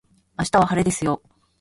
[0.35, 1.21] 明日は晴れですよ